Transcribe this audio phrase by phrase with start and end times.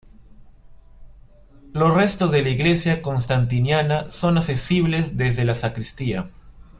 [1.73, 6.27] Los restos de la iglesia constantiniana son accesibles desde la sacristía.